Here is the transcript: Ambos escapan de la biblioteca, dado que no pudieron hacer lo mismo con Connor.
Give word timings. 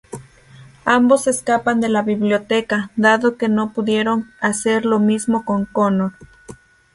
Ambos 0.85 1.27
escapan 1.27 1.79
de 1.79 1.87
la 1.87 2.01
biblioteca, 2.01 2.89
dado 2.95 3.37
que 3.37 3.49
no 3.49 3.71
pudieron 3.71 4.31
hacer 4.39 4.83
lo 4.83 4.97
mismo 4.97 5.45
con 5.45 5.65
Connor. 5.65 6.13